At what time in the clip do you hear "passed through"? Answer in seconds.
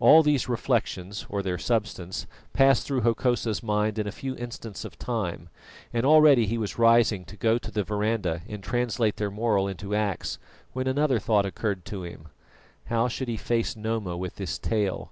2.52-3.00